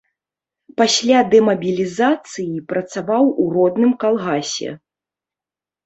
[0.81, 4.69] Пасля дэмабілізацыі працаваў у родным калгасе.